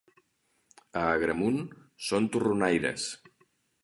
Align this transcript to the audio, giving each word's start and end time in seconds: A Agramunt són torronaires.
A 1.01 1.03
Agramunt 1.17 1.59
són 2.05 2.31
torronaires. 2.37 3.05